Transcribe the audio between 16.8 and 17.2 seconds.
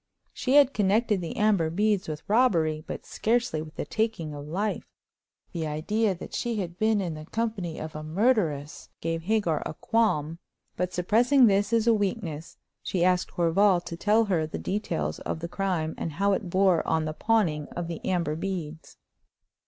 on the